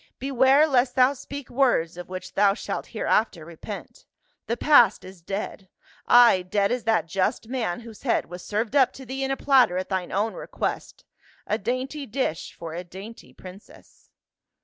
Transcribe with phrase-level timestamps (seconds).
[0.17, 4.07] "Beware lest thou speak words of which thou shalt hereafter repent.
[4.47, 5.69] The past is dead—
[6.07, 9.37] Ay, dead as that just man whose head was served up to thee in a
[9.37, 11.05] platter at thine own request,
[11.45, 14.09] a dainty dish for a dainty princess."